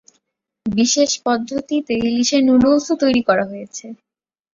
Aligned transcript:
বিশেষ 0.65 1.11
পদ্ধতিতে 1.25 1.93
ইলিশের 2.01 2.41
নুডলসও 2.47 2.93
তৈরি 3.03 3.21
করা 3.29 3.45
হয়েছে। 3.45 3.85